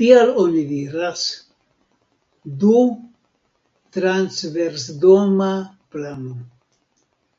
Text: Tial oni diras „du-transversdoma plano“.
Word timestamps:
Tial 0.00 0.32
oni 0.42 0.62
diras 0.70 1.24
„du-transversdoma 2.64 5.52
plano“. 5.96 6.34